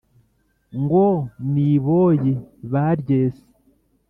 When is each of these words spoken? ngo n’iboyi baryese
ngo 0.81 1.05
n’iboyi 1.51 2.33
baryese 2.71 3.45